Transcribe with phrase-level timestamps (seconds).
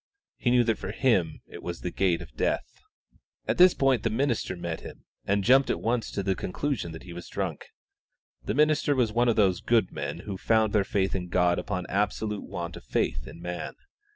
[0.39, 2.81] He knew that for him it was the gate of death.
[3.47, 7.03] At this point the minister met him, and jumped at once to the conclusion that
[7.03, 7.65] he was drunk.
[8.43, 11.85] The minister was one of those good men who found their faith in God upon
[11.87, 13.75] absolute want of faith in man.